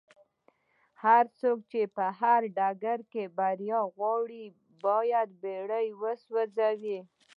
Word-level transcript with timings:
هرڅوک 1.03 1.59
چې 1.71 1.81
په 1.95 2.05
هر 2.19 2.41
ډګر 2.57 2.99
کې 3.11 3.23
بريا 3.37 3.79
غواړي 3.95 4.43
بايد 4.83 5.29
بېړۍ 5.41 5.87
وسوځوي. 6.01 6.99